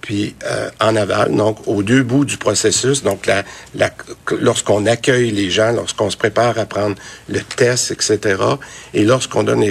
puis 0.00 0.34
euh, 0.44 0.70
en 0.80 0.96
aval, 0.96 1.34
donc 1.36 1.58
aux 1.66 1.82
deux 1.82 2.02
bouts 2.02 2.24
du 2.24 2.36
processus, 2.36 3.02
donc 3.02 3.30
lorsqu'on 4.40 4.86
accueille 4.86 5.30
les 5.30 5.50
gens, 5.50 5.72
lorsqu'on 5.72 6.10
se 6.10 6.16
prépare 6.16 6.58
à 6.58 6.66
prendre 6.66 6.96
le 7.28 7.40
test, 7.40 7.90
etc., 7.90 8.42
et 8.94 9.04
lorsqu'on 9.04 9.42
donne, 9.42 9.64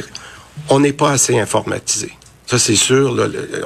on 0.70 0.80
n'est 0.80 0.94
pas 0.94 1.12
assez 1.12 1.40
informatisé. 1.40 2.14
Ça, 2.46 2.58
c'est 2.58 2.76
sûr, 2.76 3.16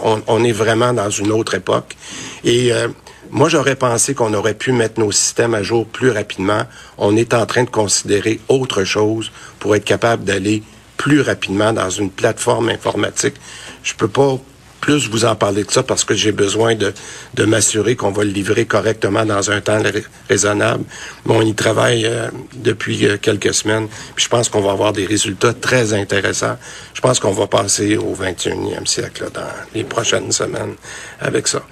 on, 0.01 0.43
est 0.43 0.51
vraiment 0.51 0.93
dans 0.93 1.09
une 1.09 1.31
autre 1.31 1.53
époque. 1.55 1.95
Et 2.43 2.73
euh, 2.73 2.89
moi, 3.31 3.47
j'aurais 3.47 3.77
pensé 3.77 4.13
qu'on 4.13 4.33
aurait 4.33 4.55
pu 4.55 4.73
mettre 4.73 4.99
nos 4.99 5.11
systèmes 5.11 5.53
à 5.53 5.63
jour 5.63 5.85
plus 5.85 6.11
rapidement. 6.11 6.63
On 6.97 7.15
est 7.15 7.33
en 7.33 7.45
train 7.45 7.63
de 7.63 7.69
considérer 7.69 8.41
autre 8.49 8.83
chose 8.83 9.31
pour 9.59 9.75
être 9.75 9.85
capable 9.85 10.25
d'aller 10.25 10.63
plus 11.03 11.19
rapidement 11.19 11.73
dans 11.73 11.89
une 11.89 12.09
plateforme 12.09 12.69
informatique. 12.69 13.35
Je 13.83 13.93
peux 13.93 14.07
pas 14.07 14.37
plus 14.79 15.09
vous 15.09 15.25
en 15.25 15.35
parler 15.35 15.65
de 15.65 15.71
ça 15.71 15.83
parce 15.83 16.05
que 16.05 16.13
j'ai 16.13 16.31
besoin 16.31 16.75
de, 16.75 16.93
de 17.33 17.43
m'assurer 17.43 17.97
qu'on 17.97 18.11
va 18.11 18.23
le 18.23 18.29
livrer 18.29 18.65
correctement 18.65 19.25
dans 19.25 19.51
un 19.51 19.59
temps 19.59 19.81
raisonnable. 20.29 20.85
Mais 21.25 21.33
on 21.35 21.41
y 21.41 21.53
travaille 21.53 22.05
euh, 22.05 22.29
depuis 22.55 23.05
euh, 23.05 23.17
quelques 23.17 23.53
semaines. 23.53 23.89
Je 24.15 24.29
pense 24.29 24.47
qu'on 24.47 24.61
va 24.61 24.71
avoir 24.71 24.93
des 24.93 25.05
résultats 25.05 25.53
très 25.53 25.91
intéressants. 25.91 26.57
Je 26.93 27.01
pense 27.01 27.19
qu'on 27.19 27.33
va 27.33 27.47
passer 27.47 27.97
au 27.97 28.15
21e 28.15 28.85
siècle 28.85 29.25
dans 29.33 29.41
les 29.75 29.83
prochaines 29.83 30.31
semaines 30.31 30.75
avec 31.19 31.49
ça. 31.49 31.63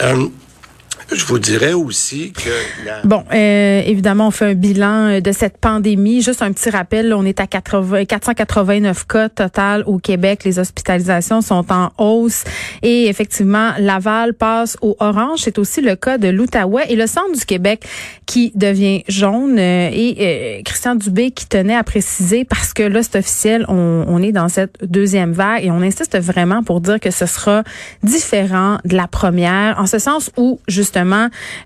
Euh, 0.00 0.26
je 1.12 1.24
vous 1.26 1.38
dirais 1.38 1.72
aussi 1.72 2.32
que... 2.32 3.06
Bon, 3.06 3.24
euh, 3.32 3.82
évidemment, 3.84 4.28
on 4.28 4.30
fait 4.30 4.46
un 4.46 4.54
bilan 4.54 5.08
euh, 5.08 5.20
de 5.20 5.32
cette 5.32 5.58
pandémie. 5.58 6.22
Juste 6.22 6.42
un 6.42 6.52
petit 6.52 6.70
rappel, 6.70 7.12
on 7.12 7.24
est 7.24 7.40
à 7.40 7.46
80, 7.46 8.04
489 8.04 9.06
cas 9.06 9.28
total 9.28 9.82
au 9.86 9.98
Québec. 9.98 10.44
Les 10.44 10.58
hospitalisations 10.58 11.40
sont 11.40 11.64
en 11.72 11.90
hausse. 11.98 12.44
Et 12.82 13.06
effectivement, 13.08 13.72
Laval 13.78 14.34
passe 14.34 14.76
au 14.82 14.96
orange. 15.00 15.40
C'est 15.40 15.58
aussi 15.58 15.80
le 15.80 15.96
cas 15.96 16.18
de 16.18 16.28
l'Outaouais 16.28 16.86
et 16.88 16.96
le 16.96 17.06
centre 17.06 17.32
du 17.36 17.44
Québec 17.44 17.84
qui 18.26 18.52
devient 18.54 19.02
jaune. 19.08 19.58
Euh, 19.58 19.90
et 19.92 20.62
Christian 20.64 20.94
Dubé 20.94 21.32
qui 21.32 21.46
tenait 21.46 21.76
à 21.76 21.82
préciser, 21.82 22.44
parce 22.44 22.72
que 22.72 22.82
là, 22.82 23.02
c'est 23.02 23.18
officiel, 23.18 23.64
on, 23.68 24.04
on 24.06 24.22
est 24.22 24.32
dans 24.32 24.48
cette 24.48 24.84
deuxième 24.84 25.32
vague 25.32 25.64
et 25.64 25.70
on 25.70 25.82
insiste 25.82 26.18
vraiment 26.18 26.62
pour 26.62 26.80
dire 26.80 27.00
que 27.00 27.10
ce 27.10 27.26
sera 27.26 27.64
différent 28.02 28.78
de 28.84 28.96
la 28.96 29.08
première, 29.08 29.78
en 29.78 29.86
ce 29.86 29.98
sens 29.98 30.30
où, 30.36 30.60
justement, 30.68 30.99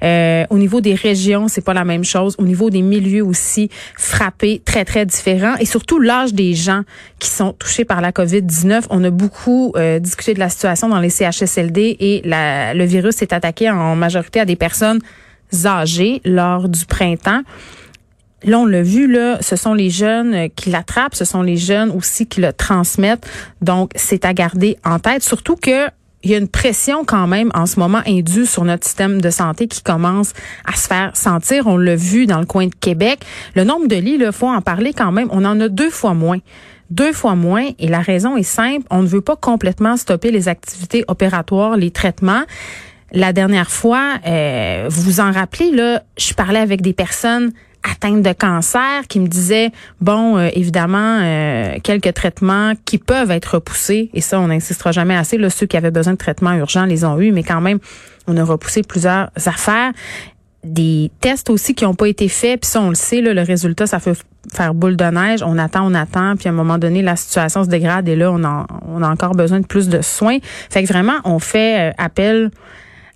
euh, 0.02 0.44
au 0.50 0.58
niveau 0.58 0.80
des 0.80 0.94
régions, 0.94 1.48
c'est 1.48 1.64
pas 1.64 1.74
la 1.74 1.84
même 1.84 2.04
chose. 2.04 2.34
Au 2.38 2.44
niveau 2.44 2.70
des 2.70 2.82
milieux 2.82 3.24
aussi, 3.24 3.70
frappés, 3.96 4.62
très, 4.64 4.84
très 4.84 5.06
différents. 5.06 5.56
Et 5.56 5.66
surtout, 5.66 5.98
l'âge 5.98 6.34
des 6.34 6.54
gens 6.54 6.82
qui 7.18 7.28
sont 7.28 7.52
touchés 7.52 7.84
par 7.84 8.00
la 8.00 8.12
COVID-19. 8.12 8.84
On 8.90 9.02
a 9.04 9.10
beaucoup 9.10 9.72
euh, 9.76 9.98
discuté 9.98 10.34
de 10.34 10.38
la 10.38 10.48
situation 10.48 10.88
dans 10.88 11.00
les 11.00 11.10
CHSLD 11.10 11.96
et 12.00 12.22
le 12.24 12.84
virus 12.84 13.16
s'est 13.16 13.32
attaqué 13.32 13.70
en 13.70 13.96
majorité 13.96 14.40
à 14.40 14.44
des 14.44 14.56
personnes 14.56 15.00
âgées 15.64 16.20
lors 16.24 16.68
du 16.68 16.84
printemps. 16.86 17.42
Là, 18.44 18.58
on 18.58 18.66
l'a 18.66 18.82
vu, 18.82 19.16
ce 19.40 19.56
sont 19.56 19.72
les 19.72 19.88
jeunes 19.88 20.50
qui 20.50 20.68
l'attrapent, 20.68 21.14
ce 21.14 21.24
sont 21.24 21.40
les 21.40 21.56
jeunes 21.56 21.90
aussi 21.90 22.26
qui 22.26 22.42
le 22.42 22.52
transmettent. 22.52 23.26
Donc, 23.62 23.90
c'est 23.96 24.26
à 24.26 24.34
garder 24.34 24.76
en 24.84 24.98
tête, 24.98 25.22
surtout 25.22 25.56
que 25.56 25.88
il 26.24 26.30
y 26.30 26.34
a 26.34 26.38
une 26.38 26.48
pression 26.48 27.04
quand 27.04 27.26
même 27.26 27.50
en 27.54 27.66
ce 27.66 27.78
moment 27.78 28.00
indue 28.06 28.46
sur 28.46 28.64
notre 28.64 28.84
système 28.84 29.20
de 29.20 29.30
santé 29.30 29.68
qui 29.68 29.82
commence 29.82 30.32
à 30.64 30.74
se 30.76 30.88
faire 30.88 31.16
sentir. 31.16 31.66
On 31.66 31.76
l'a 31.76 31.96
vu 31.96 32.26
dans 32.26 32.40
le 32.40 32.46
coin 32.46 32.66
de 32.66 32.74
Québec. 32.74 33.20
Le 33.54 33.64
nombre 33.64 33.86
de 33.86 33.96
lits, 33.96 34.18
il 34.18 34.32
faut 34.32 34.48
en 34.48 34.62
parler 34.62 34.92
quand 34.92 35.12
même. 35.12 35.28
On 35.30 35.44
en 35.44 35.60
a 35.60 35.68
deux 35.68 35.90
fois 35.90 36.14
moins 36.14 36.38
deux 36.90 37.12
fois 37.12 37.34
moins 37.34 37.70
et 37.78 37.88
la 37.88 38.00
raison 38.00 38.36
est 38.36 38.42
simple, 38.42 38.86
on 38.90 39.02
ne 39.02 39.06
veut 39.06 39.22
pas 39.22 39.36
complètement 39.36 39.96
stopper 39.96 40.30
les 40.30 40.48
activités 40.48 41.02
opératoires, 41.08 41.76
les 41.76 41.90
traitements. 41.90 42.42
La 43.12 43.32
dernière 43.32 43.70
fois, 43.70 44.14
euh, 44.26 44.86
vous 44.90 45.02
vous 45.02 45.20
en 45.20 45.32
rappelez, 45.32 45.70
là, 45.70 46.02
je 46.18 46.34
parlais 46.34 46.58
avec 46.58 46.82
des 46.82 46.92
personnes 46.92 47.52
atteinte 47.84 48.22
de 48.22 48.32
cancer 48.32 49.06
qui 49.08 49.20
me 49.20 49.28
disait 49.28 49.70
bon 50.00 50.38
euh, 50.38 50.48
évidemment 50.54 51.20
euh, 51.22 51.76
quelques 51.82 52.14
traitements 52.14 52.72
qui 52.84 52.98
peuvent 52.98 53.30
être 53.30 53.54
repoussés 53.54 54.10
et 54.14 54.20
ça 54.20 54.40
on 54.40 54.48
n'insistera 54.48 54.90
jamais 54.90 55.16
assez 55.16 55.38
là 55.38 55.50
ceux 55.50 55.66
qui 55.66 55.76
avaient 55.76 55.90
besoin 55.90 56.14
de 56.14 56.18
traitements 56.18 56.54
urgents 56.54 56.86
les 56.86 57.04
ont 57.04 57.20
eu 57.20 57.30
mais 57.30 57.42
quand 57.42 57.60
même 57.60 57.78
on 58.26 58.36
a 58.38 58.44
repoussé 58.44 58.82
plusieurs 58.82 59.28
affaires. 59.36 59.92
Des 60.64 61.10
tests 61.20 61.50
aussi 61.50 61.74
qui 61.74 61.84
n'ont 61.84 61.94
pas 61.94 62.08
été 62.08 62.26
faits 62.28 62.62
puis 62.62 62.70
ça 62.70 62.80
on 62.80 62.88
le 62.88 62.94
sait 62.94 63.20
là, 63.20 63.34
le 63.34 63.42
résultat 63.42 63.86
ça 63.86 64.00
fait 64.00 64.18
faire 64.52 64.72
boule 64.72 64.96
de 64.96 65.04
neige 65.04 65.42
on 65.42 65.58
attend 65.58 65.86
on 65.86 65.94
attend 65.94 66.36
puis 66.36 66.48
à 66.48 66.52
un 66.52 66.54
moment 66.54 66.78
donné 66.78 67.02
la 67.02 67.16
situation 67.16 67.64
se 67.64 67.68
dégrade 67.68 68.08
et 68.08 68.16
là 68.16 68.32
on 68.32 68.42
a 68.44 68.66
on 68.88 69.02
a 69.02 69.08
encore 69.08 69.34
besoin 69.34 69.60
de 69.60 69.66
plus 69.66 69.90
de 69.90 70.00
soins. 70.00 70.38
Fait 70.70 70.82
que 70.82 70.88
vraiment 70.88 71.16
on 71.24 71.38
fait 71.38 71.90
euh, 71.90 71.92
appel 71.98 72.50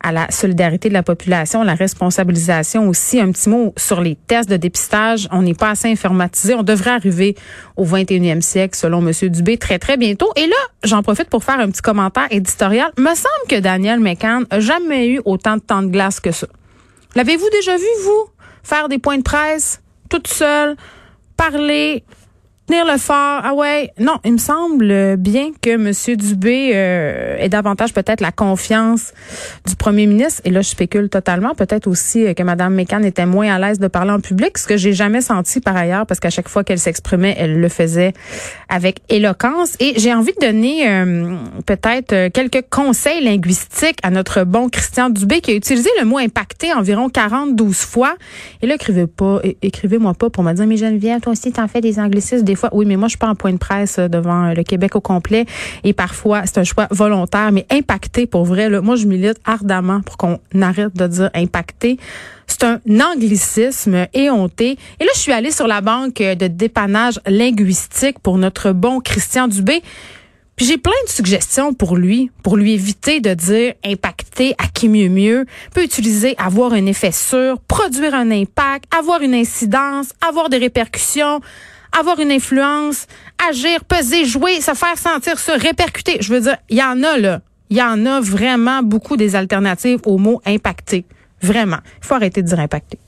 à 0.00 0.12
la 0.12 0.31
solidarité 0.31 0.88
de 0.88 0.95
la 0.95 1.02
population, 1.02 1.62
la 1.62 1.75
responsabilisation 1.75 2.88
aussi. 2.88 3.21
Un 3.21 3.33
petit 3.33 3.49
mot 3.49 3.73
sur 3.76 4.00
les 4.00 4.14
tests 4.14 4.49
de 4.49 4.57
dépistage. 4.57 5.28
On 5.33 5.43
n'est 5.43 5.55
pas 5.55 5.71
assez 5.71 5.90
informatisé. 5.90 6.55
On 6.55 6.62
devrait 6.62 6.90
arriver 6.90 7.35
au 7.76 7.85
21e 7.85 8.40
siècle, 8.40 8.76
selon 8.76 9.07
M. 9.07 9.12
Dubé, 9.28 9.59
très, 9.59 9.78
très 9.78 9.97
bientôt. 9.97 10.31
Et 10.37 10.47
là, 10.47 10.57
j'en 10.85 11.02
profite 11.02 11.28
pour 11.28 11.45
faire 11.45 11.59
un 11.59 11.71
petit 11.71 11.83
commentaire 11.83 12.28
éditorial. 12.31 12.93
Me 12.99 13.14
semble 13.14 13.49
que 13.49 13.59
Daniel 13.61 14.00
McCann 14.00 14.45
n'a 14.50 14.61
jamais 14.61 15.09
eu 15.09 15.21
autant 15.25 15.57
de 15.57 15.62
temps 15.62 15.83
de 15.83 15.88
glace 15.88 16.21
que 16.21 16.31
ça. 16.31 16.47
L'avez-vous 17.14 17.50
déjà 17.50 17.76
vu, 17.76 17.87
vous, 18.05 18.28
faire 18.62 18.88
des 18.88 18.99
points 18.99 19.19
de 19.19 19.23
presse 19.23 19.81
toute 20.09 20.28
seule, 20.28 20.76
parler 21.37 22.05
Ah 22.71 23.55
non, 23.99 24.19
il 24.25 24.33
me 24.33 24.39
semble 24.39 25.17
bien 25.17 25.51
que 25.61 25.71
M. 25.71 26.17
Dubé 26.17 26.73
euh, 26.75 27.37
ait 27.39 27.49
davantage 27.49 27.95
peut-être 27.95 28.21
la 28.21 28.33
confiance 28.33 29.13
du 29.67 29.75
premier 29.75 30.07
ministre. 30.07 30.43
Et 30.45 30.51
là, 30.51 30.61
je 30.61 30.69
spécule 30.69 31.09
totalement. 31.09 31.55
Peut-être 31.55 31.87
aussi 31.87 32.35
que 32.35 32.43
Mme 32.43 32.75
Mécan 32.75 33.03
était 33.03 33.27
moins 33.27 33.55
à 33.55 33.59
l'aise 33.59 33.79
de 33.79 33.89
parler 33.89 34.11
en 34.11 34.21
public, 34.21 34.59
ce 34.59 34.67
que 34.67 34.77
j'ai 34.77 34.93
jamais 34.93 35.21
senti 35.21 35.61
par 35.61 35.77
ailleurs, 35.77 36.07
parce 36.07 36.21
qu'à 36.21 36.31
chaque 36.31 36.49
fois 36.49 36.65
qu'elle 36.65 36.79
s'exprimait, 36.79 37.35
elle 37.39 37.61
le 37.61 37.69
faisait 37.69 38.13
avec 38.69 39.01
éloquence. 39.09 39.75
Et 39.81 39.95
j'ai 39.97 40.13
envie 40.13 40.33
de 40.41 40.47
donner 40.47 40.89
euh, 40.89 41.37
peut-être 41.67 42.13
euh, 42.13 42.29
quelques 42.33 42.65
conseils 42.71 43.25
linguistiques 43.25 43.99
à 44.03 44.11
notre 44.11 44.45
bon 44.45 44.69
Christian 44.69 45.11
Dubé, 45.11 45.41
qui 45.41 45.53
a 45.53 45.55
utilisé 45.55 45.89
le 45.99 46.05
mot 46.05 46.19
impacté 46.19 46.73
environ 46.73 47.09
42 47.09 47.71
fois. 47.73 48.15
Et 48.63 48.67
là, 48.67 48.75
écrivez 48.75 49.07
pas, 49.07 49.41
écrivez-moi 49.63 50.15
pas 50.15 50.31
pour 50.31 50.43
me 50.43 50.53
dire, 50.53 50.67
mais 50.67 50.77
Geneviève, 50.77 51.21
toi 51.21 51.33
aussi, 51.33 51.51
t'en 51.53 51.67
fais 51.67 51.81
des 51.81 51.99
des 52.43 52.58
Oui, 52.73 52.87
mais 52.87 52.97
moi, 52.97 53.09
je 53.09 53.11
suis 53.11 53.19
pas 53.19 53.29
en 53.29 53.35
point 53.35 53.53
de 53.53 53.59
presse 53.59 53.99
euh, 53.99 54.09
devant 54.09 54.47
euh, 54.47 54.55
le 54.55 54.62
Québec 54.62 54.97
au 54.97 55.00
complet. 55.00 55.47
Et 55.85 55.93
parfois, 55.93 56.43
c'est 56.47 56.59
un 56.59 56.65
choix 56.65 56.87
volontaire, 56.91 57.53
mais 57.53 57.67
impacté 57.71 58.27
pour 58.27 58.45
vrai. 58.45 58.69
Moi, 58.81 58.97
je 58.97 59.07
milite 59.07 59.38
ardemment 59.45 60.00
pour 60.00 60.17
qu'on 60.17 60.38
arrête 60.61 60.97
de 60.97 61.07
dire 61.07 61.31
impacté. 61.35 61.99
C'est 62.47 62.65
un 62.65 62.81
anglicisme 63.00 64.07
éhonté. 64.15 64.79
Et 65.00 65.05
là, 65.05 65.11
je 65.15 65.21
suis 65.21 65.33
allée 65.33 65.50
sur 65.50 65.67
la 65.67 65.81
banque 65.81 66.17
de 66.17 66.47
dépannage 66.47 67.21
linguistique 67.27 68.19
pour 68.21 68.38
notre 68.38 68.73
bon 68.73 69.00
Christian 69.00 69.49
Dubé. 69.49 69.83
Puis 70.59 70.67
j'ai 70.67 70.77
plein 70.77 70.91
de 71.07 71.11
suggestions 71.11 71.73
pour 71.73 71.97
lui, 71.97 72.33
pour 72.43 72.57
lui 72.57 72.73
éviter 72.73 73.21
de 73.21 73.33
dire 73.33 73.75
impacter 73.85 74.57
à 74.59 74.67
qui 74.67 74.88
mieux 74.88 75.09
mieux. 75.09 75.47
peut 75.73 75.85
utiliser 75.85 76.35
avoir 76.37 76.73
un 76.73 76.85
effet 76.87 77.12
sûr, 77.12 77.61
produire 77.61 78.12
un 78.12 78.33
impact, 78.33 78.93
avoir 78.93 79.23
une 79.23 79.35
incidence, 79.35 80.09
avoir 80.21 80.49
des 80.49 80.59
répercussions, 80.59 81.41
avoir 81.99 82.18
une 82.21 82.30
influence, 82.30 83.07
agir, 83.49 83.85
peser, 83.85 84.25
jouer, 84.25 84.61
se 84.61 84.75
faire 84.75 84.99
sentir, 84.99 85.38
se 85.38 85.52
répercuter. 85.52 86.18
Je 86.21 86.33
veux 86.33 86.40
dire, 86.40 86.57
il 86.68 86.78
y 86.78 86.83
en 86.83 87.02
a 87.02 87.16
là. 87.18 87.40
Il 87.71 87.76
y 87.76 87.83
en 87.83 88.07
a 88.07 88.21
vraiment 88.21 88.83
beaucoup 88.83 89.16
des 89.16 89.37
alternatives 89.37 90.00
au 90.07 90.16
mot 90.16 90.40
impacter. 90.47 91.04
Vraiment. 91.42 91.78
Il 92.02 92.07
faut 92.07 92.14
arrêter 92.14 92.42
de 92.42 92.49
dire 92.49 92.61
impacter. 92.61 92.99